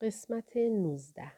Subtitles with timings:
[0.00, 1.32] قسمت 19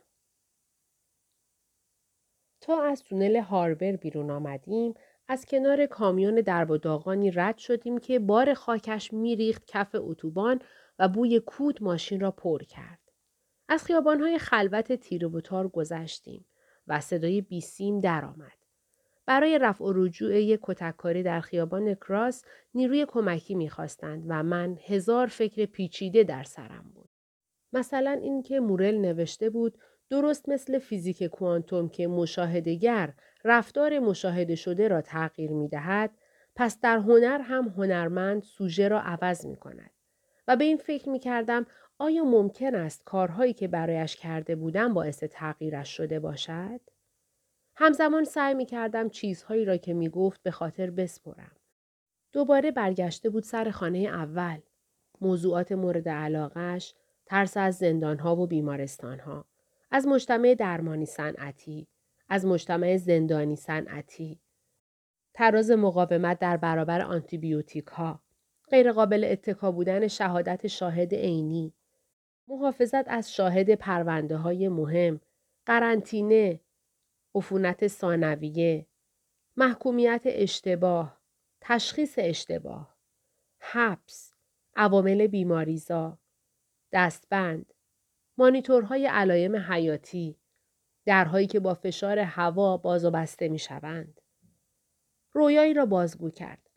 [2.60, 4.94] تا از تونل هاربر بیرون آمدیم
[5.28, 10.60] از کنار کامیون درب و داغانی رد شدیم که بار خاکش میریخت کف اتوبان
[10.98, 12.98] و بوی کود ماشین را پر کرد.
[13.68, 16.46] از خیابانهای خلوت تیره و تار گذشتیم
[16.86, 18.58] و صدای بیسیم درآمد.
[19.26, 22.44] برای رفع و رجوع یک کتککاری در خیابان کراس
[22.74, 27.07] نیروی کمکی می‌خواستند و من هزار فکر پیچیده در سرم بود.
[27.72, 29.78] مثلا اینکه مورل نوشته بود
[30.10, 33.14] درست مثل فیزیک کوانتوم که مشاهدهگر
[33.44, 36.10] رفتار مشاهده شده را تغییر می دهد،
[36.56, 39.90] پس در هنر هم هنرمند سوژه را عوض می کند.
[40.48, 41.66] و به این فکر می کردم
[41.98, 46.80] آیا ممکن است کارهایی که برایش کرده بودم باعث تغییرش شده باشد؟
[47.76, 51.56] همزمان سعی می کردم چیزهایی را که می گفت به خاطر بسپرم.
[52.32, 54.58] دوباره برگشته بود سر خانه اول.
[55.20, 56.94] موضوعات مورد علاقش،
[57.28, 59.44] ترس از زندانها و بیمارستانها.
[59.90, 61.88] از مجتمع درمانی صنعتی،
[62.28, 64.40] از مجتمع زندانی صنعتی،
[65.34, 68.22] تراز مقاومت در برابر آنتیبیوتیک ها،
[68.70, 71.74] غیرقابل اتکا بودن شهادت شاهد عینی،
[72.48, 75.20] محافظت از شاهد پرونده های مهم،
[75.66, 76.60] قرنطینه،
[77.34, 78.86] عفونت ثانویه،
[79.56, 81.20] محکومیت اشتباه،
[81.60, 82.96] تشخیص اشتباه،
[83.58, 84.32] حبس،
[84.76, 86.18] عوامل بیماریزا،
[86.92, 87.74] دستبند،
[88.38, 90.36] مانیتورهای علایم حیاتی،
[91.06, 94.20] درهایی که با فشار هوا باز و بسته می شوند.
[95.32, 96.70] رویایی را بازگو کرد.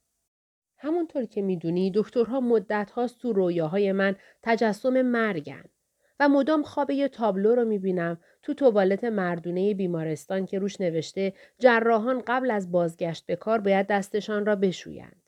[0.78, 5.64] همونطور که می‌دونی دکترها مدت هاست تو رویاهای من تجسم مرگن
[6.20, 12.24] و مدام خواب یه تابلو رو می‌بینم تو توالت مردونه بیمارستان که روش نوشته جراحان
[12.28, 15.21] قبل از بازگشت به کار باید دستشان را بشویند.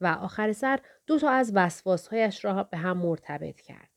[0.00, 3.90] و آخر سر دو تا از وسواسهایش را به هم مرتبط کرد.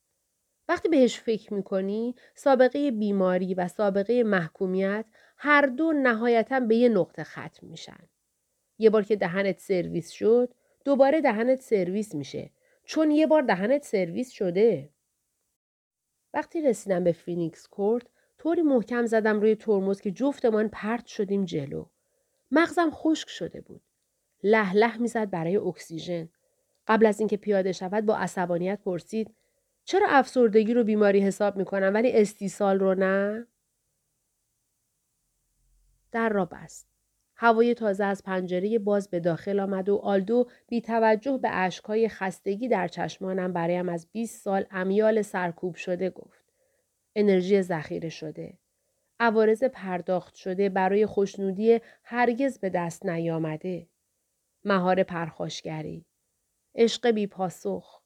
[0.67, 5.05] وقتی بهش فکر می‌کنی سابقه بیماری و سابقه محکومیت
[5.37, 8.09] هر دو نهایتا به یه نقطه ختم میشن.
[8.77, 10.53] یه بار که دهنت سرویس شد
[10.85, 12.49] دوباره دهنت سرویس میشه
[12.83, 14.89] چون یه بار دهنت سرویس شده.
[16.33, 21.85] وقتی رسیدم به Phoenix Court طوری محکم زدم روی ترمز که جفتمان پرت شدیم جلو.
[22.51, 23.81] مغزم خشک شده بود.
[24.43, 26.29] له له می‌زد برای اکسیژن.
[26.87, 29.35] قبل از اینکه پیاده شود با عصبانیت پرسید
[29.85, 33.47] چرا افسردگی رو بیماری حساب می‌کنم ولی استیصال رو نه؟
[36.11, 36.87] در را بست.
[37.35, 42.67] هوای تازه از پنجره باز به داخل آمد و آلدو بی توجه به اشکهای خستگی
[42.67, 46.43] در چشمانم برایم از 20 سال امیال سرکوب شده گفت.
[47.15, 48.57] انرژی ذخیره شده.
[49.19, 53.87] عوارض پرداخت شده برای خوشنودی هرگز به دست نیامده.
[54.65, 56.05] مهار پرخاشگری.
[56.75, 58.01] عشق بی پاسخ.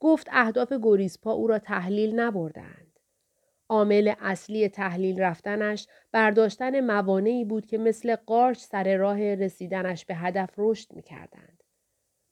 [0.00, 3.00] گفت اهداف گریزپا او را تحلیل نبردند.
[3.68, 10.50] عامل اصلی تحلیل رفتنش برداشتن موانعی بود که مثل قارچ سر راه رسیدنش به هدف
[10.56, 11.58] رشد می کردند.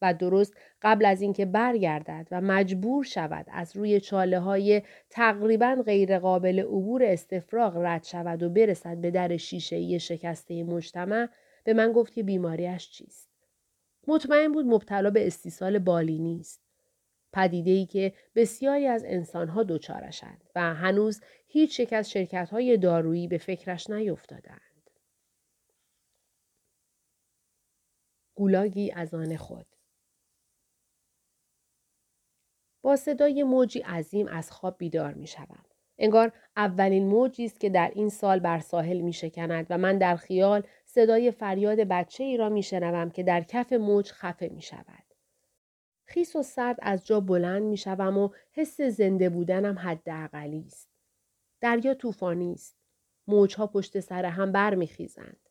[0.03, 6.59] و درست قبل از اینکه برگردد و مجبور شود از روی چاله های تقریبا غیرقابل
[6.59, 11.29] عبور استفراغ رد شود و برسد به در شیشه شکسته مجتمع
[11.65, 13.26] به من گفت که بیماریش چیست.
[14.07, 16.61] مطمئن بود مبتلا به استیصال بالی نیست.
[17.33, 23.29] پدیده ای که بسیاری از انسانها دچارشند و هنوز هیچ یک از شرکت های دارویی
[23.29, 24.61] به فکرش نیفتادند.
[28.35, 29.67] گولاگی از آن خود
[32.83, 35.65] با صدای موجی عظیم از خواب بیدار می شوم.
[35.99, 40.17] انگار اولین موجی است که در این سال بر ساحل می شکند و من در
[40.17, 40.63] خیال
[40.97, 45.05] صدای فریاد بچه ای را می شنوم که در کف موج خفه می شود.
[46.05, 50.89] خیس و سرد از جا بلند می شوم و حس زنده بودنم حداقلی است.
[51.61, 52.77] دریا طوفانی است.
[53.27, 55.49] موجها پشت سر هم برمیخیزند.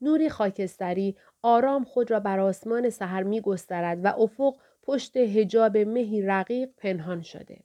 [0.00, 6.22] نوری خاکستری آرام خود را بر آسمان سحر می گسترد و افق پشت هجاب مهی
[6.22, 7.60] رقیق پنهان شده.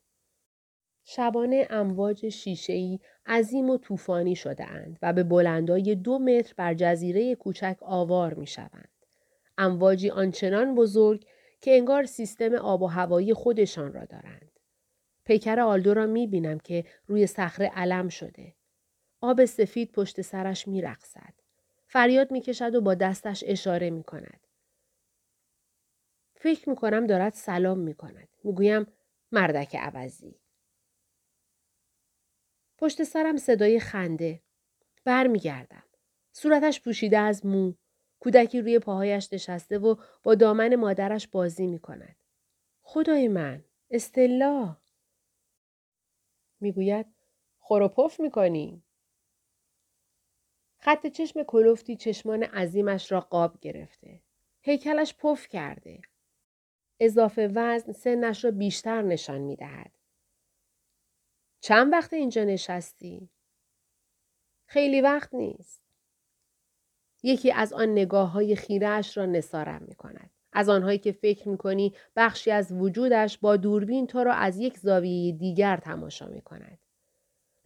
[1.11, 7.35] شبانه امواج شیشه‌ای عظیم و طوفانی شده اند و به بلندای دو متر بر جزیره
[7.35, 8.89] کوچک آوار می شوند.
[9.57, 11.25] امواجی آنچنان بزرگ
[11.61, 14.51] که انگار سیستم آب و هوایی خودشان را دارند.
[15.25, 18.53] پیکر آلدو را می بینم که روی صخره علم شده.
[19.21, 21.33] آب سفید پشت سرش می رقصد.
[21.87, 24.39] فریاد می کشد و با دستش اشاره می کند.
[26.35, 28.27] فکر می کنم دارد سلام می کند.
[28.43, 28.87] می گویم
[29.31, 30.35] مردک عوضی.
[32.79, 34.41] پشت سرم صدای خنده.
[35.05, 35.83] برمیگردم.
[36.31, 37.73] صورتش پوشیده از مو.
[38.19, 42.15] کودکی روی پاهایش نشسته و با دامن مادرش بازی می کند.
[42.81, 44.77] خدای من، استلا.
[46.59, 47.05] می‌گوید
[47.59, 48.83] خور و پف می‌کنی.
[50.77, 54.21] خط چشم کلوفتی چشمان عظیمش را قاب گرفته.
[54.61, 56.01] هیکلش پف کرده.
[56.99, 59.91] اضافه وزن سنش را بیشتر نشان می دهد.
[61.61, 63.29] چند وقت اینجا نشستی؟
[64.65, 65.83] خیلی وقت نیست.
[67.23, 70.29] یکی از آن نگاه های خیرش را نسارم می کند.
[70.53, 74.77] از آنهایی که فکر می کنی بخشی از وجودش با دوربین تو را از یک
[74.77, 76.79] زاویه دیگر تماشا می کند.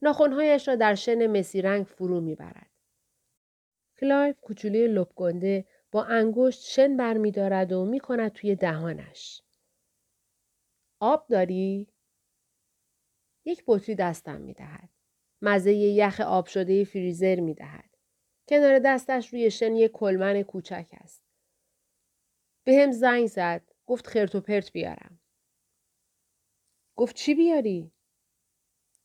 [0.02, 2.70] ناخونهایش را در شن مسی رنگ فرو می برد.
[4.00, 9.42] کلایف کوچولوی لپ‌گنده با انگشت شن برمیدارد و می کند توی دهانش.
[11.00, 11.93] آب داری؟
[13.46, 14.90] یک بطری دستم می دهد.
[15.42, 17.98] مزه یخ آب شده فریزر می دهد.
[18.50, 21.24] کنار دستش روی شن یک کلمن کوچک است.
[22.64, 23.70] بهم زنگ زد.
[23.86, 25.20] گفت خرت و پرت بیارم.
[26.96, 27.92] گفت چی بیاری؟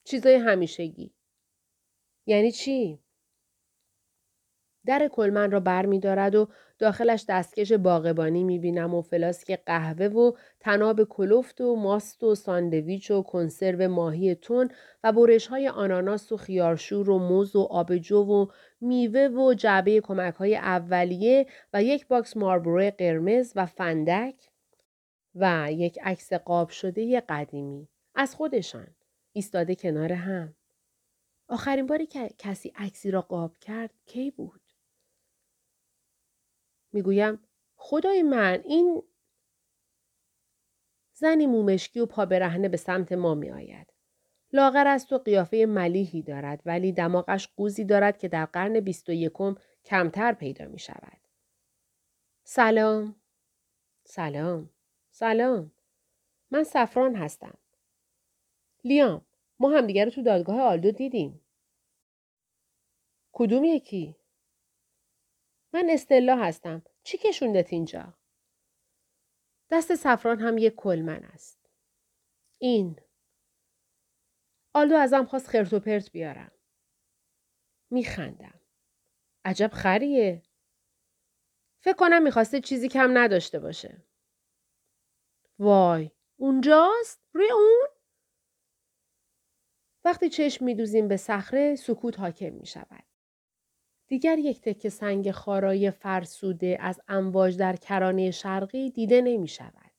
[0.05, 1.14] چیزای همیشگی.
[2.26, 3.02] یعنی چی؟
[4.86, 6.48] در کلمن را بر می دارد و
[6.78, 13.10] داخلش دستکش باغبانی می بینم و فلاسک قهوه و طناب کلفت و ماست و ساندویچ
[13.10, 14.69] و کنسرو ماهی تون
[15.04, 18.46] و برش های آناناس و خیارشور و موز و آبجو و
[18.80, 24.34] میوه و جعبه کمک های اولیه و یک باکس مارلبورو قرمز و فندک
[25.34, 28.86] و یک عکس قاب شده قدیمی از خودشان
[29.32, 30.54] ایستاده کنار هم.
[31.48, 34.68] آخرین باری که کسی عکسی را قاب کرد کی بود؟
[36.93, 37.40] می‌گویم
[37.76, 39.02] خدای من این
[41.12, 43.93] زنی مومشکی و پا برهنه به سمت ما می آید.
[44.52, 49.12] لاغر است و قیافه ملیحی دارد ولی دماغش قوزی دارد که در قرن بیست و
[49.12, 49.55] یکم
[49.85, 51.19] کمتر پیدا می شود.
[52.44, 53.17] سلام.
[54.05, 54.70] سلام.
[55.11, 55.73] سلام.
[56.50, 57.58] من سفران هستم.
[58.84, 59.26] لیام.
[59.58, 61.41] ما همدیگر رو تو دادگاه آلدو دیدیم.
[63.32, 64.18] کدوم یکی؟
[65.73, 66.82] من استلا هستم.
[67.03, 68.15] چی کشوندت اینجا؟
[69.70, 71.70] دست سفران هم یک کلمن است.
[72.59, 73.00] این.
[74.75, 76.53] آلدو ازم خواست خرت و پرت بیارم.
[77.91, 78.61] میخندم.
[79.44, 80.43] عجب خریه.
[81.85, 84.03] فکر کنم می‌خواسته چیزی کم نداشته باشه.
[85.59, 86.11] وای.
[86.37, 87.88] اونجاست؟ روی اون؟
[90.05, 93.07] وقتی چشم میدوزیم به صخره سکوت حاکم می شود.
[94.08, 99.93] دیگر یک تکه سنگ خارای فرسوده از امواج در کرانه شرقی دیده نمی شود.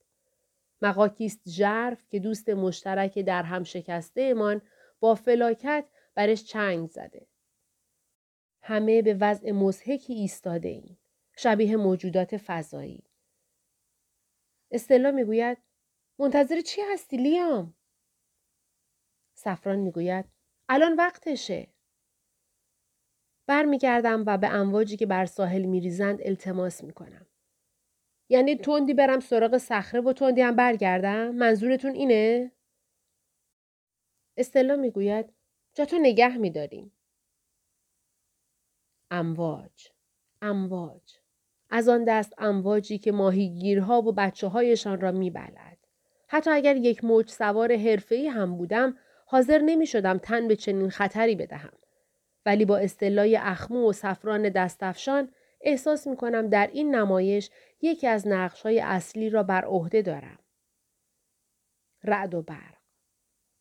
[0.82, 4.62] مقاکیست ژرف که دوست مشترک در هم شکسته امان
[5.00, 5.86] با فلاکت
[6.16, 7.28] برش چنگ زده.
[8.62, 11.00] همه به وضع مزهکی ایستاده ایم.
[11.38, 13.04] شبیه موجودات فضایی.
[14.72, 15.58] استلا می‌گوید
[16.20, 17.76] منتظر چی هستی لیام؟
[19.34, 20.26] سفران می‌گوید
[20.70, 21.68] الان وقتشه.
[23.50, 27.28] برمیگردم و به امواجی که بر ساحل میریزند التماس می‌کنم.
[28.30, 32.52] یعنی تندی برم سراغ صخره و تندی هم برگردم؟ منظورتون اینه؟
[34.38, 35.34] استلا می‌گوید
[35.74, 36.92] جاتو نگه میداریم.
[39.12, 39.88] امواج.
[40.42, 41.18] امواج.
[41.70, 45.78] از آن دست امواجی که ماهیگیرها و بچه هایشان را میبلد.
[46.28, 51.36] حتی اگر یک موج سوار حرفه‌ای هم بودم حاضر نمی شدم تن به چنین خطری
[51.36, 51.74] بدهم.
[52.46, 55.32] ولی با استلای اخمو و سفران دستفشان
[55.62, 57.50] احساس می کنم در این نمایش
[57.82, 60.40] یکی از نقش های اصلی را بر عهده دارم.
[62.04, 62.78] رعد و برق.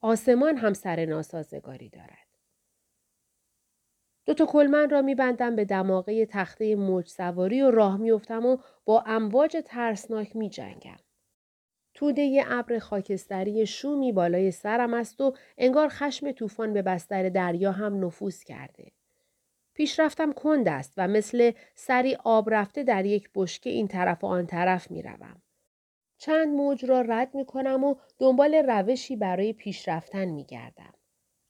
[0.01, 2.29] آسمان هم سر ناسازگاری دارد.
[4.27, 9.05] دو تا کلمن را میبندم به دماغه تخته موج سواری و راه میافتم و با
[9.07, 10.99] امواج ترسناک می جنگم.
[11.99, 18.05] توده ابر خاکستری شومی بالای سرم است و انگار خشم طوفان به بستر دریا هم
[18.05, 18.93] نفوذ کرده.
[19.75, 24.47] پیشرفتم کند است و مثل سری آب رفته در یک بشکه این طرف و آن
[24.47, 25.43] طرف می روم.
[26.19, 30.95] چند موج را رد می کنم و دنبال روشی برای پیشرفتن می گردم.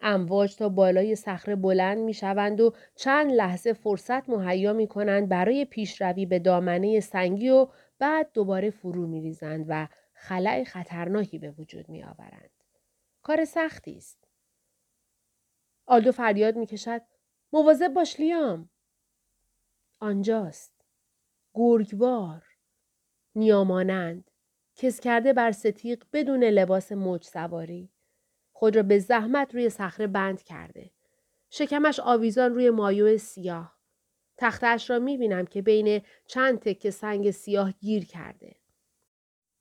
[0.00, 5.64] امواج تا بالای صخره بلند می شوند و چند لحظه فرصت مهیا می کنند برای
[5.64, 7.67] پیشروی به دامنه سنگی و
[7.99, 9.88] بعد دوباره فرو می ریزند و
[10.21, 12.51] خلع خطرناکی به وجود می آورند.
[13.23, 14.29] کار سختی است.
[15.87, 17.03] آلدو فریاد می کشد
[17.53, 18.71] مواظب باش لیام.
[19.99, 20.85] آنجاست.
[21.55, 22.47] گرگوار.
[23.35, 24.31] نیامانند.
[24.77, 27.93] کس کرده بر ستیق بدون لباس موج سواری.
[28.53, 30.91] خود را به زحمت روی صخره بند کرده.
[31.51, 33.79] شکمش آویزان روی مایو سیاه.
[34.37, 38.57] تختش را می بینم که بین چند تکه سنگ سیاه گیر کرده.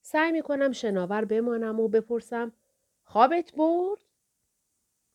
[0.09, 2.53] سعی می کنم شناور بمانم و بپرسم
[3.03, 3.99] خوابت برد؟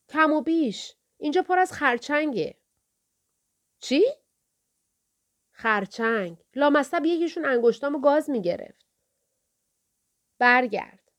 [0.09, 0.95] کم و بیش.
[1.17, 2.57] اینجا پر از خرچنگه.
[3.79, 4.03] چی؟
[5.51, 6.37] خرچنگ.
[6.55, 8.85] لامصب یکیشون انگشتامو گاز می‌گرفت.
[10.39, 11.11] برگرد.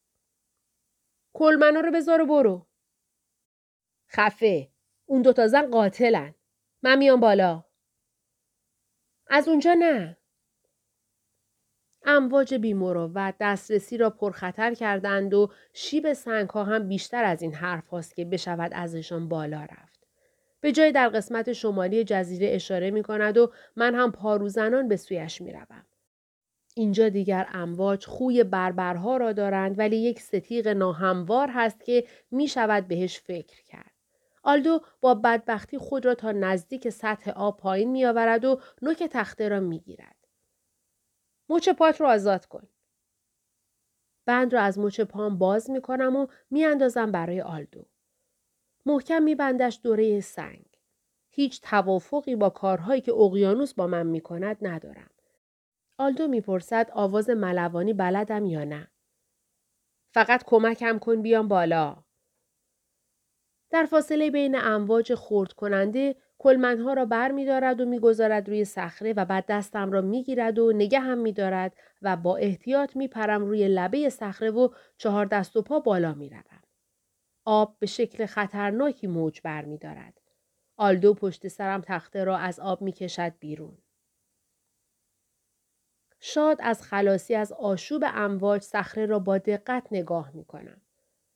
[1.32, 2.66] کلمنا رو بذار و برو.
[4.08, 4.70] خفه.
[5.06, 6.34] اون دوتا زن قاتلن.
[6.82, 7.64] من میام بالا.
[9.26, 10.16] از اونجا نه.
[12.04, 17.88] امواج بیمروت دسترسی را پرخطر کردند و شیب سنگ ها هم بیشتر از این حرف
[17.88, 20.06] هاست که بشود ازشان بالا رفت.
[20.60, 25.40] به جای در قسمت شمالی جزیره اشاره می کند و من هم پاروزنان به سویش
[25.40, 25.86] می روم.
[26.74, 32.88] اینجا دیگر امواج خوی بربرها را دارند ولی یک ستیق ناهموار هست که می شود
[32.88, 33.90] بهش فکر کرد.
[34.42, 39.48] آلدو با بدبختی خود را تا نزدیک سطح آب پایین می آورد و نوک تخته
[39.48, 40.13] را می گیرد.
[41.48, 42.68] مچ پات رو آزاد کن.
[44.26, 47.86] بند را از مچ پام باز می کنم و می اندازم برای آلدو.
[48.86, 50.66] محکم می بندش دوره سنگ.
[51.30, 55.10] هیچ توافقی با کارهایی که اقیانوس با من می کند ندارم.
[55.98, 58.90] آلدو می‌پرسد آواز ملوانی بلدم یا نه.
[60.14, 62.04] فقط کمکم کن بیام بالا.
[63.70, 69.12] در فاصله بین امواج خورد کننده کلمنها را بر می دارد و می‌گذارد روی صخره
[69.12, 71.72] و بعد دستم را می گیرد و نگه هم می دارد
[72.02, 76.28] و با احتیاط می پرم روی لبه صخره و چهار دست و پا بالا می
[76.28, 76.62] روم.
[77.44, 80.20] آب به شکل خطرناکی موج بر می دارد.
[80.76, 83.78] آلدو پشت سرم تخته را از آب می کشد بیرون.
[86.20, 90.80] شاد از خلاصی از آشوب امواج صخره را با دقت نگاه می کنم.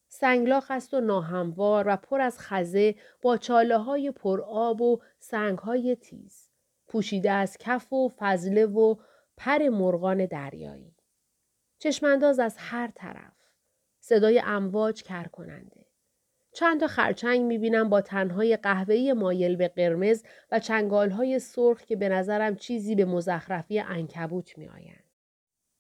[0.08, 5.58] سنگلاخ است و ناهموار و پر از خزه با چاله های پر آب و سنگ
[5.58, 6.48] های تیز.
[6.88, 8.96] پوشیده از کف و فضله و
[9.36, 10.94] پر مرغان دریایی.
[11.78, 13.32] چشمانداز از هر طرف.
[14.00, 15.86] صدای امواج کر کننده.
[16.52, 22.08] چند تا خرچنگ می‌بینم با تنهای قهوه‌ای مایل به قرمز و چنگالهای سرخ که به
[22.08, 25.04] نظرم چیزی به مزخرفی انکبوت میآیند.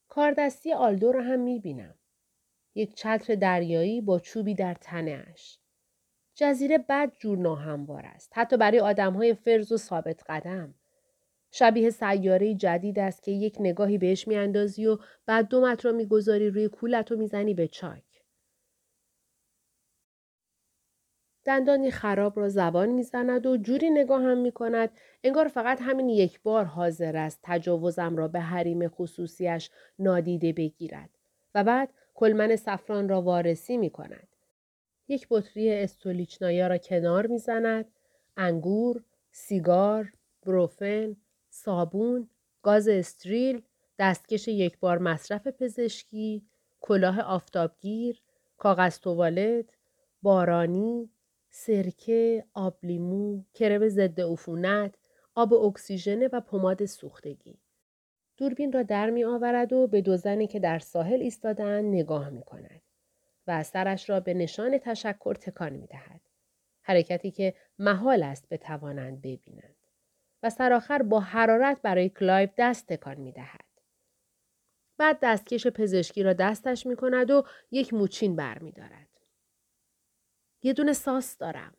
[0.08, 1.94] کاردستی آلدو را هم می‌بینم.
[2.78, 5.58] یک چتر دریایی با چوبی در تنهش.
[6.34, 8.32] جزیره بد جور ناهموار است.
[8.34, 10.74] حتی برای آدمهای فرز و ثابت قدم.
[11.50, 16.50] شبیه سیاره جدید است که یک نگاهی بهش میاندازی و بعد دو متر را می‌گذاری
[16.50, 18.04] روی کولت و می‌زنی به چاک.
[21.44, 24.52] دندانی خراب را زبان می‌زند و جوری نگاه هم می
[25.24, 31.10] انگار فقط همین یک بار حاضر است تجاوزم را به حریم خصوصیش نادیده بگیرد
[31.54, 34.28] و بعد کلمن سفران را وارسی می کند.
[35.08, 37.84] یک بطری استولیچنایا را کنار می زند.
[38.36, 41.16] انگور، سیگار، بروفن،
[41.50, 42.30] صابون،
[42.62, 43.62] گاز استریل،
[43.98, 46.46] دستکش یک بار مصرف پزشکی،
[46.80, 48.22] کلاه آفتابگیر،
[48.56, 49.66] کاغذ توالت،
[50.22, 51.10] بارانی،
[51.50, 54.94] سرکه، آب لیمو، کرم ضد عفونت،
[55.34, 57.58] آب اکسیژن و پماد سوختگی.
[58.38, 62.42] دوربین را در می آورد و به دو زنی که در ساحل ایستادن نگاه می
[62.42, 62.82] کند
[63.46, 66.20] و سرش را به نشان تشکر تکان می دهد.
[66.82, 69.76] حرکتی که محال است بتوانند ببینند.
[70.42, 73.64] و سرآخر با حرارت برای کلایف دست تکان می دهد.
[74.96, 79.08] بعد دستکش پزشکی را دستش می کند و یک موچین بر می دارد.
[80.62, 81.74] یه دونه ساس دارم.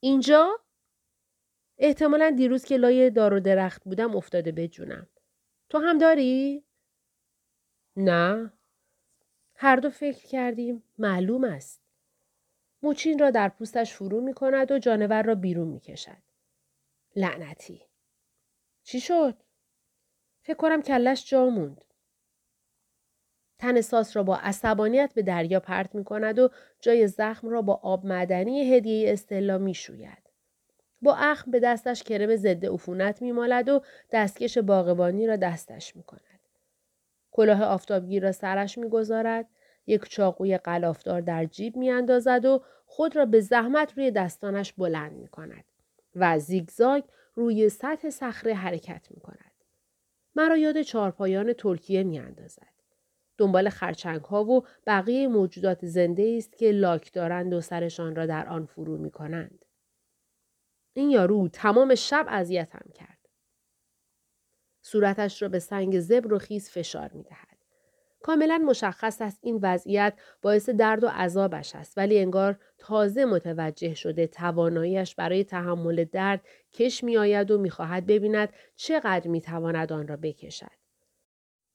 [0.00, 0.60] اینجا؟
[1.78, 5.06] احتمالا دیروز که لای دار و درخت بودم افتاده به جونم.
[5.72, 6.64] تو هم داری؟
[7.96, 8.52] نه.
[9.54, 11.82] هر دو فکر کردیم معلوم است.
[12.82, 16.22] موچین را در پوستش فرو می کند و جانور را بیرون می کشد.
[17.16, 17.82] لعنتی.
[18.82, 19.36] چی شد؟
[20.42, 21.84] فکر کنم کلش جا موند.
[23.58, 26.48] تن ساس را با عصبانیت به دریا پرت می کند و
[26.80, 30.31] جای زخم را با آب معدنی هدیه استلا می شوید.
[31.02, 33.82] با اخم به دستش کرم ضد عفونت میمالد و
[34.12, 36.22] دستکش باغبانی را دستش می کند.
[37.30, 39.46] کلاه آفتابگیر را سرش می‌گذارد
[39.86, 45.28] یک چاقوی قلافدار در جیب میاندازد و خود را به زحمت روی دستانش بلند می
[45.28, 45.64] کند
[46.16, 47.02] و زیگزاگ
[47.34, 49.52] روی سطح صخره حرکت می کند.
[50.36, 52.72] مرا یاد چارپایان ترکیه می اندازد.
[53.38, 58.48] دنبال خرچنگ ها و بقیه موجودات زنده است که لاک دارند و سرشان را در
[58.48, 59.61] آن فرو می کنند.
[60.94, 63.28] این یارو تمام شب اذیتم کرد.
[64.82, 67.52] صورتش را به سنگ زبر و خیز فشار می دهد.
[68.22, 74.26] کاملا مشخص است این وضعیت باعث درد و عذابش است ولی انگار تازه متوجه شده
[74.26, 76.40] تواناییش برای تحمل درد
[76.72, 80.82] کش می آید و می خواهد ببیند چقدر می تواند آن را بکشد.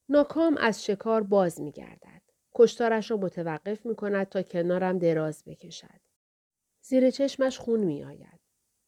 [0.10, 2.22] ناکام از شکار باز می گردد.
[2.56, 6.00] کشتارش را متوقف می کند تا کنارم دراز بکشد.
[6.82, 8.37] زیر چشمش خون می آید.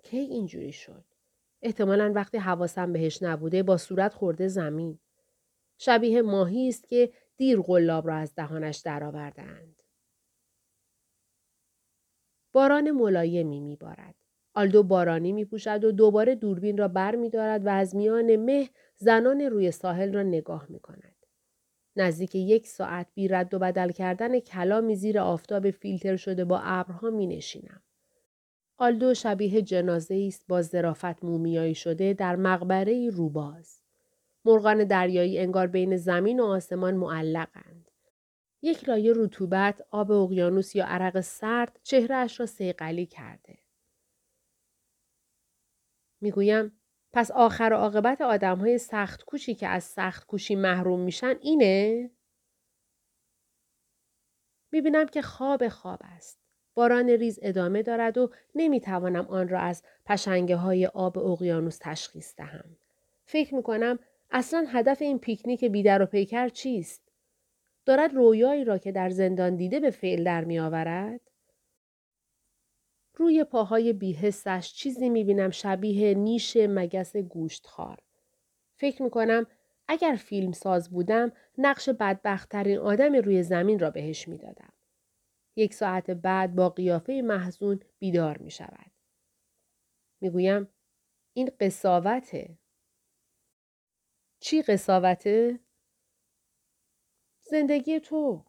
[0.04, 1.06] کی اینجوری شد؟
[1.62, 5.00] احتمالا وقتی حواسم بهش نبوده با صورت خورده زمین.
[5.78, 9.82] شبیه ماهی است که دیر قلاب را از دهانش درآوردهاند.
[12.54, 14.16] باران ملایمی میبارد.
[14.54, 18.70] آلدو بارانی می پوشد و دوباره دوربین را بر می دارد و از میان مه
[18.98, 21.16] زنان روی ساحل را نگاه می کند.
[21.96, 27.10] نزدیک یک ساعت بی رد و بدل کردن کلامی زیر آفتاب فیلتر شده با ابرها
[27.10, 27.82] می نشینم.
[28.82, 33.82] آلدو شبیه جنازه است با ظرافت مومیایی شده در مقبره روباز.
[34.46, 37.92] مرغان دریایی انگار بین زمین و آسمان معلقند.
[38.62, 43.58] یک لایه رطوبت، آب اقیانوس یا عرق سرد چهرهش را سیقلی کرده.
[46.22, 46.80] می‌گویم
[47.14, 52.12] پس آخر عاقبت آدم های سخت کوشی که از سخت کوشی محروم میشن اینه؟
[54.72, 56.49] می‌بینم که خواب خواب است.
[56.80, 62.66] باران ریز ادامه دارد و نمی‌توانم آن را از پشنگه های آب اقیانوس تشخیص دهم.
[63.26, 64.00] فکر می‌کنم
[64.32, 67.02] اصلا هدف این پیکنیک بیدر و پیکر چیست؟
[67.86, 71.22] دارد رویایی را که در زندان دیده به فعل در میآورد؟
[73.16, 77.98] روی پاهای بیحسش چیزی می‌بینم شبیه نیش مگس گوشتخوار.
[78.76, 79.48] فکر می‌کنم
[79.88, 84.74] اگر فیلم ساز بودم نقش بدبختترین آدم روی زمین را بهش می‌دادم.
[85.56, 88.92] یک ساعت بعد با قیافه محزون بیدار می شود.
[90.22, 90.68] می‌گویم
[91.34, 92.58] این قصاوته.
[94.40, 95.60] چی قصاوته؟
[97.42, 98.46] زندگی تو.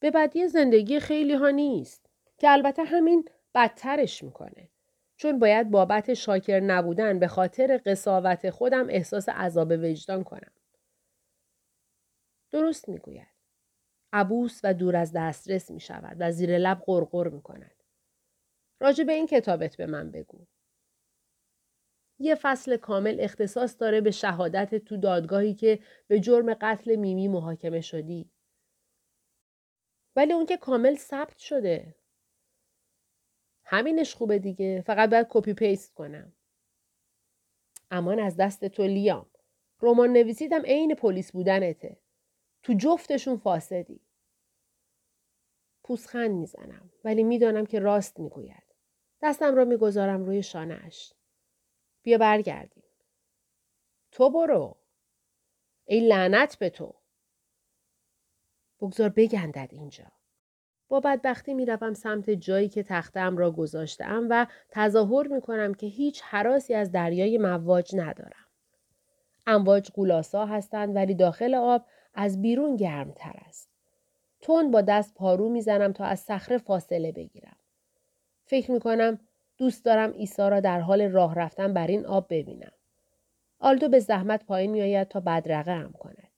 [0.00, 2.10] به بدی زندگی خیلی ها نیست.
[2.38, 4.68] که البته همین بدترش می‌کنه.
[5.16, 10.52] چون باید بابت شاکر نبودن به خاطر قصاوت خودم احساس عذاب وجدان کنم.
[12.50, 13.37] درست می‌گوید.
[14.12, 17.84] عبوس و دور از دسترس می شود و زیر لب غرغر می کند.
[18.80, 20.46] راجع به این کتابت به من بگو.
[22.18, 27.80] یه فصل کامل اختصاص داره به شهادت تو دادگاهی که به جرم قتل میمی محاکمه
[27.80, 28.30] شدی.
[30.16, 31.94] ولی اون که کامل ثبت شده.
[33.64, 36.32] همینش خوبه دیگه فقط باید copy paste کنم
[37.90, 39.30] امان از دست تو لیام
[39.82, 42.00] رمان نویسیتم عین پلیس بودنته
[42.62, 44.00] تو جفتشون فاسدی.
[45.82, 48.62] پوزخند می‌زنم ولی می‌دانم که راست می‌گوید.
[49.22, 51.12] دستم را می‌گذارم روی شانه‌اش.
[52.02, 52.84] بیا برگردیم.
[54.10, 54.76] تو برو.
[55.84, 56.94] ای لعنت به تو.
[58.80, 60.04] بگذار بگندد اینجا.
[60.88, 65.86] با بدبختی می روم سمت جایی که تختم را گذاشتم و تظاهر می کنم که
[65.86, 68.46] هیچ حراسی از دریای مواج ندارم.
[69.46, 71.86] امواج گولاسا هستند ولی داخل آب
[72.20, 73.68] از بیرون گرمتر است.
[74.40, 77.56] تون با دست پارو می‌زنم تا از صخره فاصله بگیرم.
[78.44, 79.20] فکر می کنم
[79.56, 82.72] دوست دارم ایسا را در حال راه رفتن بر این آب ببینم.
[83.58, 86.32] آلدو به زحمت پایین میآید تا بدرقه هم کند.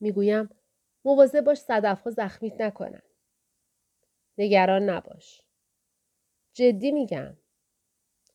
[0.00, 0.50] می‌گویم
[1.04, 3.02] مواظب باش صدفها زخمیت نکنن.
[4.38, 5.42] نگران نباش.
[6.52, 7.36] جدی میگم.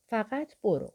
[0.06, 0.94] فقط برو.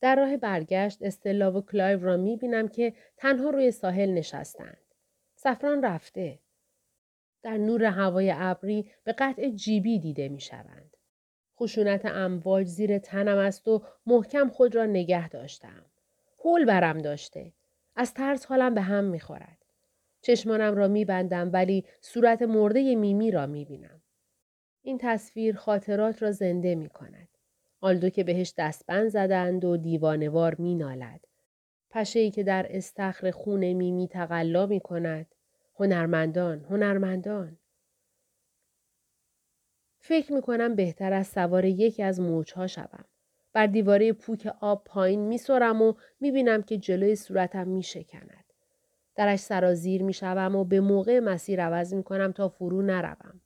[0.00, 4.94] در راه برگشت استلا و کلایو را می بینم که تنها روی ساحل نشستند.
[5.34, 6.38] سفران رفته.
[7.42, 10.96] در نور هوای ابری به قطع جیبی دیده می شوند.
[11.60, 15.84] خشونت امواج زیر تنم است و محکم خود را نگه داشتم.
[16.38, 17.52] حول برم داشته.
[17.96, 19.58] از ترس حالم به هم می خورد.
[20.22, 24.02] چشمانم را میبندم ولی صورت مرده میمی را می‌بینم.
[24.82, 27.28] این تصویر خاطرات را زنده می کند.
[27.80, 31.20] آلدو که بهش دستبند زدند و دیوانوار می نالد.
[31.90, 35.26] پشه که در استخر خون میمی تقلا می کند.
[35.74, 37.58] هنرمندان، هنرمندان.
[39.98, 43.04] فکر می کنم بهتر از سوار یکی از موجها شوم.
[43.52, 48.44] بر دیواره پوک آب پایین می سرم و می بینم که جلوی صورتم می شکند.
[49.14, 53.40] درش سرازیر می شوم و به موقع مسیر عوض می کنم تا فرو نروم.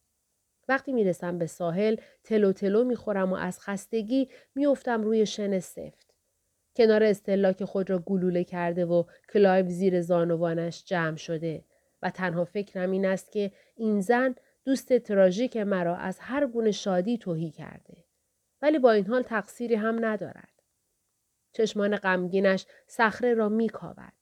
[0.69, 5.27] وقتی می رسم به ساحل تلو تلو می خورم و از خستگی می افتم روی
[5.27, 6.15] شن سفت.
[6.77, 11.65] کنار استلاک خود را گلوله کرده و کلایب زیر زانوانش جمع شده
[12.03, 17.19] و تنها فکرم این است که این زن دوست تراژیک مرا از هر گونه شادی
[17.19, 18.05] توهی کرده.
[18.63, 20.53] ولی با این حال تقصیری هم ندارد.
[21.53, 24.13] چشمان غمگینش صخره را میکاود.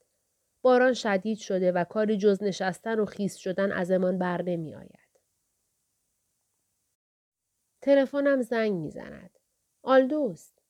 [0.62, 4.99] باران شدید شده و کاری جز نشستن و خیس شدن از امان بر نمی آید.
[7.80, 9.38] تلفنم زنگ می‌زند.
[9.82, 10.62] آلدوست.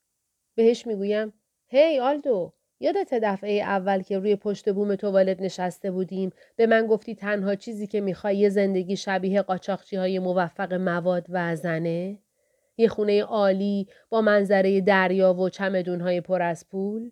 [0.54, 1.32] بهش می‌گویم
[1.66, 7.14] هی آلدو یادت دفعه اول که روی پشت بوم توالت نشسته بودیم به من گفتی
[7.14, 12.18] تنها چیزی که می‌خوای یه زندگی شبیه قاچاقچی های موفق مواد و زنه؟
[12.76, 17.10] یه خونه عالی با منظره دریا و چمدون های پر از پول؟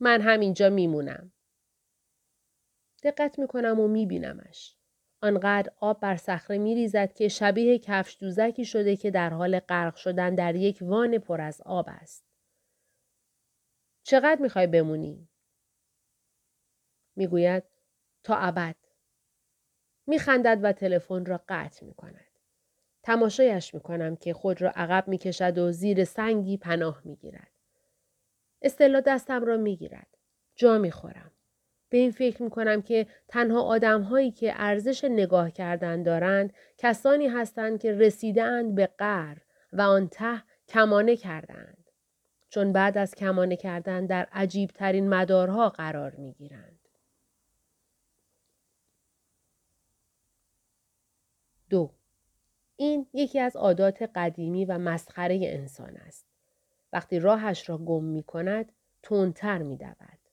[0.00, 1.32] من همینجا میمونم.
[3.02, 4.75] دقت می‌کنم و میبینمش.
[5.20, 10.34] آنقدر آب بر صخره میریزد که شبیه کفش دوزکی شده که در حال غرق شدن
[10.34, 12.24] در یک وان پر از آب است.
[14.02, 15.28] چقدر می‌خوای بمونی؟
[17.16, 17.62] می‌گوید
[18.22, 18.76] تا ابد.
[20.06, 22.26] میخندد و تلفن را قطع می‌کند.
[23.02, 27.50] تماشایش می‌کنم که خود را عقب می‌کشد و زیر سنگی پناه می‌گیرد.
[28.62, 30.16] استلا دستم را می‌گیرد.
[30.56, 31.30] جا می‌خورم.
[31.88, 37.80] به این فکر می‌کنم که تنها آدم هایی که ارزش نگاه کردن دارند کسانی هستند
[37.80, 39.36] که رسیدند به قر
[39.72, 41.90] و آن ته کمانه کردند.
[42.48, 46.80] چون بعد از کمانه کردن در عجیب ترین مدارها قرار می گیرند.
[51.70, 51.90] دو
[52.76, 56.26] این یکی از عادات قدیمی و مسخره انسان است.
[56.92, 58.72] وقتی راهش را گم می کند،
[59.02, 60.25] تندتر می دود.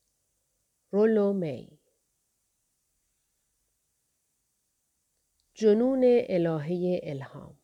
[0.94, 1.78] رولو می.
[5.54, 7.58] جنون الهه الهام.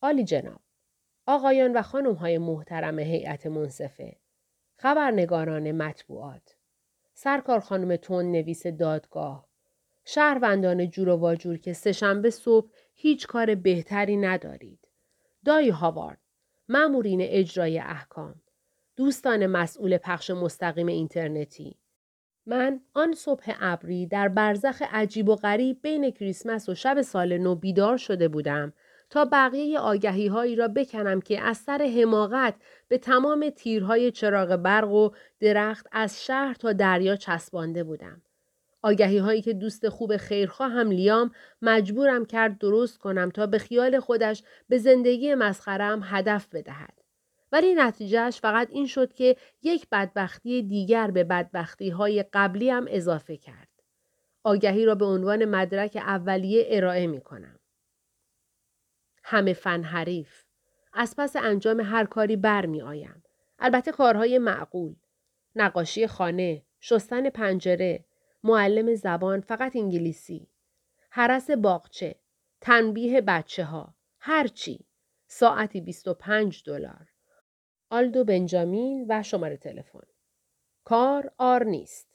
[0.00, 0.60] آلی جناب.
[1.26, 4.16] آقایان و خانم های محترم هیئت منصفه
[4.76, 6.56] خبرنگاران مطبوعات
[7.14, 9.48] سرکار خانم تون نویس دادگاه
[10.04, 14.88] شهروندان جور و واجور که سهشنبه صبح هیچ کار بهتری ندارید.
[15.44, 16.20] دایی هاوارد
[16.68, 18.42] مامورین اجرای احکام
[18.98, 21.76] دوستان مسئول پخش مستقیم اینترنتی
[22.46, 27.54] من آن صبح ابری در برزخ عجیب و غریب بین کریسمس و شب سال نو
[27.54, 28.72] بیدار شده بودم
[29.10, 32.54] تا بقیه آگهی هایی را بکنم که از سر حماقت
[32.88, 38.22] به تمام تیرهای چراغ برق و درخت از شهر تا دریا چسبانده بودم.
[38.82, 41.30] آگهی هایی که دوست خوب خیرخواه هم لیام
[41.62, 46.97] مجبورم کرد درست کنم تا به خیال خودش به زندگی مسخرم هدف بدهد.
[47.52, 53.36] ولی نتیجهش فقط این شد که یک بدبختی دیگر به بدبختی های قبلی هم اضافه
[53.36, 53.68] کرد.
[54.44, 57.58] آگهی را به عنوان مدرک اولیه ارائه می کنم.
[59.24, 60.44] همه فن حریف.
[60.92, 63.22] از پس انجام هر کاری برمی آیم.
[63.58, 64.94] البته کارهای معقول.
[65.56, 68.04] نقاشی خانه، شستن پنجره،
[68.44, 70.48] معلم زبان فقط انگلیسی.
[71.10, 72.14] حرس باغچه،
[72.60, 74.86] تنبیه بچه ها، هرچی.
[75.26, 77.07] ساعتی 25 دلار.
[77.90, 80.06] آلدو بنجامین و شماره تلفن.
[80.84, 82.08] کار آر نیست.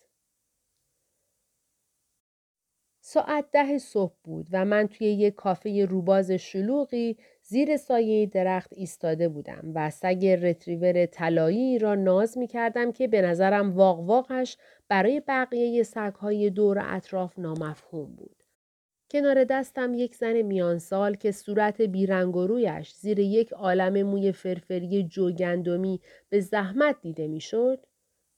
[3.05, 9.29] ساعت ده صبح بود و من توی یک کافه روباز شلوغی زیر سایه درخت ایستاده
[9.29, 14.57] بودم و سگ رتریور طلایی را ناز می کردم که به نظرم واق واقش
[14.87, 18.42] برای بقیه سگهای دور اطراف نامفهوم بود.
[19.13, 25.03] کنار دستم یک زن میانسال که صورت بیرنگ و رویش زیر یک عالم موی فرفری
[25.03, 27.85] جوگندمی به زحمت دیده می‌شد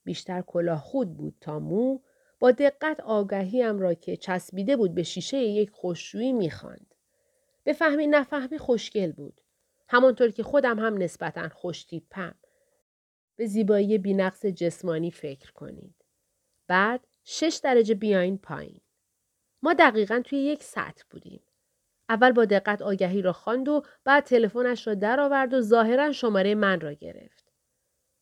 [0.04, 1.98] بیشتر کلاه خود بود تا مو
[2.38, 6.94] با دقت آگهیم را که چسبیده بود به شیشه یک خوششویی می‌خواند.
[7.64, 9.40] به فهمی نفهمی خوشگل بود.
[9.88, 12.34] همانطور که خودم هم نسبتا خوشتیپم.
[13.36, 15.94] به زیبایی بینقص جسمانی فکر کنید.
[16.66, 18.80] بعد شش درجه بیاین پایین.
[19.62, 21.42] ما دقیقا توی یک سطح بودیم.
[22.08, 26.80] اول با دقت آگهی را خواند و بعد تلفنش را درآورد و ظاهرا شماره من
[26.80, 27.52] را گرفت.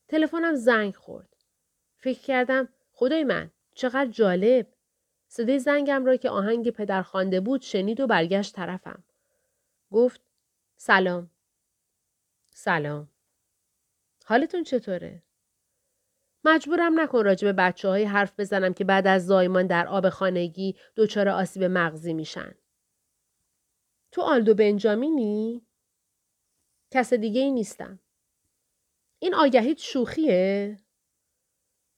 [0.07, 1.35] تلفنم زنگ خورد.
[1.97, 4.67] فکر کردم خدای من چقدر جالب.
[5.27, 9.03] صدای زنگم را که آهنگ پدر خوانده بود شنید و برگشت طرفم.
[9.91, 10.21] گفت
[10.77, 11.29] سلام.
[12.45, 13.09] سلام.
[14.25, 15.24] حالتون چطوره؟
[16.45, 20.75] مجبورم نکن راجع به بچه های حرف بزنم که بعد از زایمان در آب خانگی
[20.95, 22.55] دچار آسیب مغزی میشن.
[24.11, 25.67] تو آلدو بنجامینی؟
[26.91, 27.99] کس دیگه ای نیستم.
[29.19, 30.77] این آگهیت شوخیه؟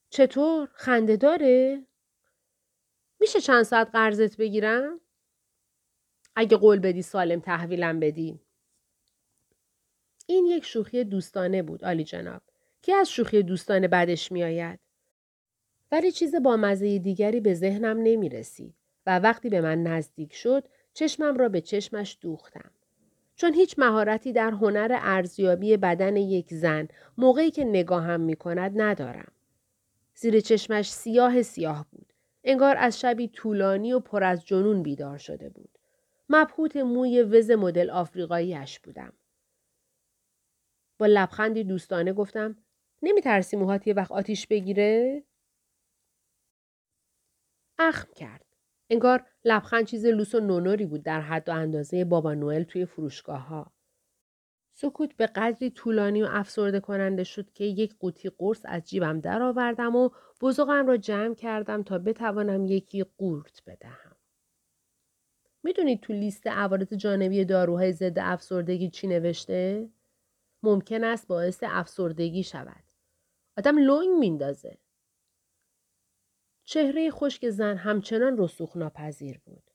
[0.10, 1.86] چطور؟ خنده داره؟
[3.20, 5.00] میشه چند ساعت قرضت بگیرم؟
[6.36, 8.40] اگه قول بدی سالم تحویلم بدی.
[10.28, 12.42] این یک شوخی دوستانه بود آلی جناب
[12.82, 14.80] که از شوخی دوستانه بعدش میآید.
[15.92, 20.68] ولی چیز با مزه دیگری به ذهنم نمی رسید و وقتی به من نزدیک شد
[20.94, 22.72] چشمم را به چشمش دوختم.
[23.36, 26.88] چون هیچ مهارتی در هنر ارزیابی بدن یک زن
[27.18, 29.32] موقعی که نگاهم می کند ندارم.
[30.16, 32.14] زیر چشمش سیاه سیاه بود.
[32.44, 35.70] انگار از شبی طولانی و پر از جنون بیدار شده بود.
[36.30, 39.14] مبهوت موی وز مدل آفریقاییش بودم.
[40.98, 42.58] با لبخندی دوستانه گفتم
[43.02, 45.24] نمی ترسی موهات یه وقت آتیش بگیره؟
[47.80, 48.46] اخم کرد.
[48.90, 53.48] انگار لبخند چیز لوس و نونوری بود در حد و اندازه بابا نوئل توی فروشگاه
[53.48, 53.72] ها.
[54.74, 59.96] سکوت به قدری طولانی و افسرده کننده شد که یک قوطی قرص از جیبم درآوردم
[59.96, 60.10] و
[60.42, 64.16] بزرگم را جمع کردم تا بتوانم یکی قورت بدهم.
[65.64, 69.90] می‌دونید تو لیست عوارض جانبی داروهای ضد افسردگی چی نوشته؟
[70.64, 72.87] ممکن است باعث افسردگی شود.
[73.58, 74.78] آدم لونگ میندازه.
[76.64, 79.72] چهره خشک زن همچنان رسوخ ناپذیر بود.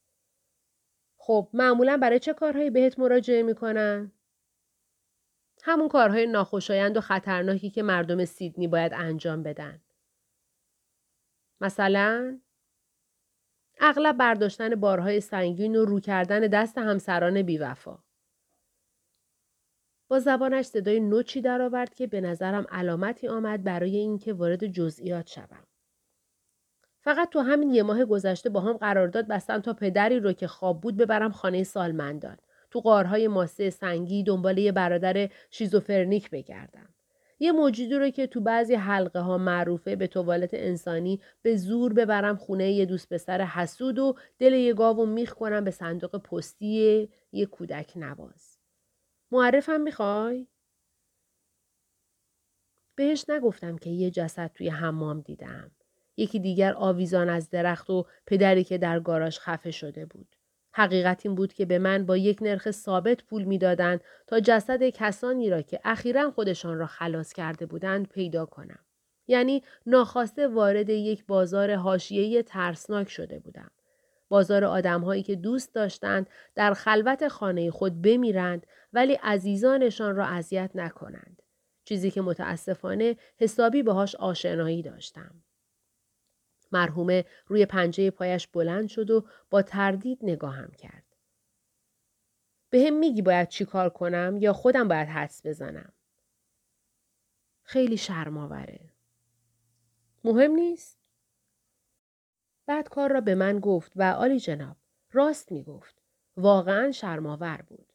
[1.16, 4.12] خب معمولا برای چه کارهایی بهت مراجعه می‌کنن؟
[5.62, 9.83] همون کارهای ناخوشایند و خطرناکی که مردم سیدنی باید انجام بدن.
[11.61, 12.40] مثلا
[13.81, 17.99] اغلب برداشتن بارهای سنگین و رو کردن دست همسران بیوفا.
[20.12, 25.66] با زبانش صدای نوچی درآورد که به نظرم علامتی آمد برای اینکه وارد جزئیات شوم.
[27.01, 30.81] فقط تو همین یه ماه گذشته با هم قرارداد بستن تا پدری رو که خواب
[30.81, 32.37] بود ببرم خانه سالمندان.
[32.70, 36.88] تو قارهای ماسه سنگی دنبال یه برادر شیزوفرنیک بگردم.
[37.40, 42.37] یه موجودی رو که تو بعضی حلقه ها معروفه به توالت انسانی به زور ببرم
[42.37, 47.46] خونه یه دوست پسر حسود و دل یه گاو میخ کنم به صندوق پستی یه
[47.46, 48.52] کودک نواز.
[49.33, 50.47] معرفم می‌خوای؟
[52.95, 55.71] بهش نگفتم که یه جسد توی حمام دیدم.
[56.16, 60.37] یکی دیگر آویزان از درخت و پدری که در گاراژ خفه شده بود.
[60.73, 65.51] حقیقت این بود که به من با یک نرخ ثابت پول می‌دادند تا جسد کسانی
[65.51, 68.85] را که اخیرا خودشان را خلاص کرده بودند پیدا کنم.
[69.27, 73.71] یعنی ناخواسته وارد یک بازار حاشیه‌ای ترسناک شده بودم.
[74.29, 81.42] بازار آدمهایی که دوست داشتند در خلوت خانه خود بمیرند ولی عزیزانشان را اذیت نکنند.
[81.85, 85.42] چیزی که متاسفانه حسابی باهاش آشنایی داشتم.
[86.72, 91.16] مرحومه روی پنجه پایش بلند شد و با تردید نگاهم کرد.
[92.70, 95.92] به هم میگی باید چی کار کنم یا خودم باید حدس بزنم؟
[97.62, 98.90] خیلی شرماوره.
[100.24, 100.98] مهم نیست؟
[102.66, 104.76] بعد کار را به من گفت و آلی جناب
[105.12, 106.02] راست می گفت.
[106.37, 107.91] واقعا شرماور بود.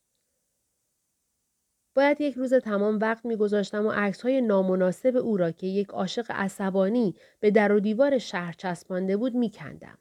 [1.97, 6.25] باید یک روز تمام وقت میگذاشتم و عکس های نامناسب او را که یک عاشق
[6.29, 9.97] عصبانی به در و دیوار شهر چسبانده بود میکندم.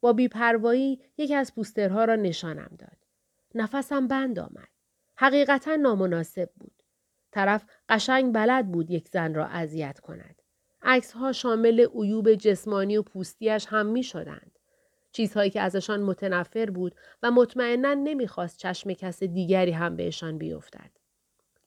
[0.00, 2.96] با بیپروایی یکی از پوسترها را نشانم داد.
[3.54, 4.68] نفسم بند آمد.
[5.16, 6.82] حقیقتا نامناسب بود.
[7.32, 10.42] طرف قشنگ بلد بود یک زن را اذیت کند.
[10.82, 14.58] عکس ها شامل عیوب جسمانی و پوستیش هم می شدند.
[15.12, 20.97] چیزهایی که ازشان متنفر بود و مطمئنا نمی‌خواست چشم کس دیگری هم بهشان بیفتد.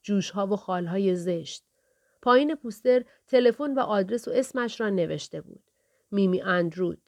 [0.02, 1.66] جوشها و خالهای زشت.
[2.22, 5.64] پایین پوستر تلفن و آدرس و اسمش را نوشته بود.
[6.12, 7.02] میمی اندرود.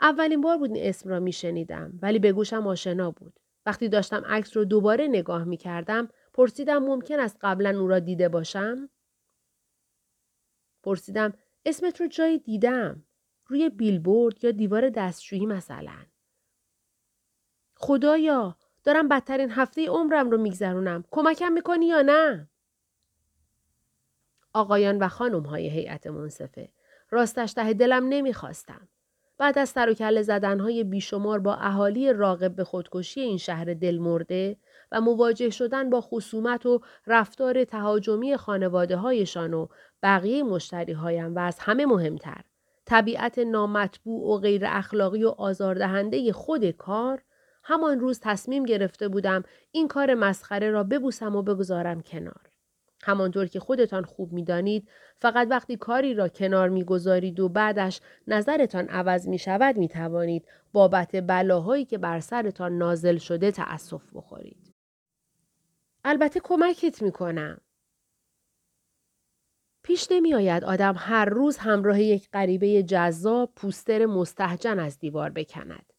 [0.00, 3.40] اولین بار بود این اسم را می شنیدم ولی به گوشم آشنا بود.
[3.66, 8.28] وقتی داشتم عکس رو دوباره نگاه می کردم پرسیدم ممکن است قبلا او را دیده
[8.28, 8.90] باشم؟
[10.82, 13.04] پرسیدم اسمت رو جایی دیدم.
[13.46, 16.06] روی بیلبورد یا دیوار دستشویی مثلا.
[17.76, 21.04] خدایا دارم بدترین هفته عمرم رو میگذرونم.
[21.10, 22.48] کمکم می‌کنی یا نه؟
[24.52, 26.68] آقایان و خانم های هیئت منصفه.
[27.10, 28.88] راستش ته دلم نمی‌خواستم.
[29.38, 33.98] بعد از سر و کله زدنهای بیشمار با اهالی راقب به خودکشی این شهر دل
[33.98, 34.56] مرده
[34.92, 39.66] و مواجه شدن با خصومت و رفتار تهاجمی خانواده هایشان و
[40.02, 42.44] بقیه مشتری هایم و از همه مهمتر
[42.86, 47.22] طبیعت نامطبوع و غیر اخلاقی و آزاردهنده خود کار
[47.64, 52.48] همان روز تصمیم گرفته بودم این کار مسخره را ببوسم و بگذارم کنار.
[53.02, 59.28] همانطور که خودتان خوب می‌دانید فقط وقتی کاری را کنار می‌گذارید و بعدش نظرتان عوض
[59.28, 64.74] می شود می توانید بابت بلاهایی که بر سرتان نازل شده تأسف بخورید.
[66.04, 67.60] البته کمکت می کنم.
[69.82, 75.91] پیش نمی آید آدم هر روز همراه یک غریبه جذاب پوستر مستحجن از دیوار بکند.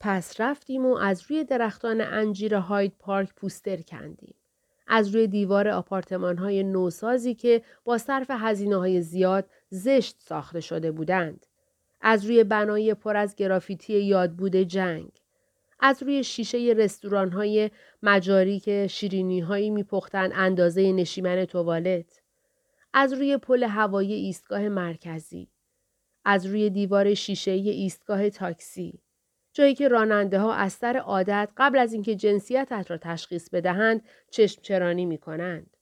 [0.00, 4.34] پس رفتیم و از روی درختان انجیر هاید پارک پوستر کندیم.
[4.86, 10.92] از روی دیوار آپارتمان های نوسازی که با صرف هزینه های زیاد زشت ساخته شده
[10.92, 11.46] بودند.
[12.00, 15.10] از روی بنای پر از گرافیتی یادبود جنگ.
[15.80, 17.70] از روی شیشه رستوران های
[18.02, 22.20] مجاری که شیرینی هایی میپختند اندازه نشیمن توالت.
[22.92, 25.48] از روی پل هوایی ایستگاه مرکزی.
[26.24, 29.00] از روی دیوار شیشه ایستگاه تاکسی.
[29.56, 34.62] جایی که راننده ها از سر عادت قبل از اینکه جنسیتت را تشخیص بدهند چشم
[34.62, 35.76] چرانی می کنند.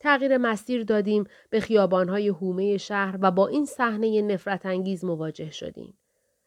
[0.00, 5.98] تغییر مسیر دادیم به خیابانهای هومه شهر و با این صحنه نفرت انگیز مواجه شدیم.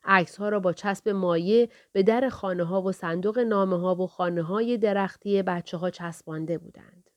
[0.03, 4.07] عکس ها را با چسب مایع به در خانه ها و صندوق نامه ها و
[4.07, 7.09] خانه های درختی بچه ها چسبانده بودند.